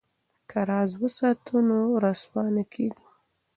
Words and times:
که 0.49 0.59
راز 0.69 0.91
وساتو 1.01 1.55
نو 1.67 1.79
رسوا 2.03 2.43
نه 2.55 2.63
کیږو. 2.73 3.07